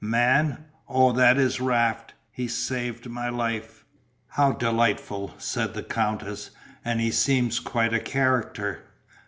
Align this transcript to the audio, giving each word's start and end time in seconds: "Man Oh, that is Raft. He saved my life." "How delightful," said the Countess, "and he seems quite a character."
"Man 0.03 0.65
Oh, 0.89 1.11
that 1.11 1.37
is 1.37 1.61
Raft. 1.61 2.15
He 2.31 2.47
saved 2.47 3.07
my 3.07 3.29
life." 3.29 3.85
"How 4.29 4.51
delightful," 4.51 5.35
said 5.37 5.75
the 5.75 5.83
Countess, 5.83 6.49
"and 6.83 6.99
he 6.99 7.11
seems 7.11 7.59
quite 7.59 7.93
a 7.93 7.99
character." 7.99 8.81